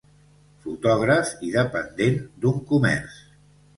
Fotògraf 0.63 1.35
i 1.49 1.51
dependent 1.57 2.19
d'un 2.47 2.59
comerç. 2.73 3.21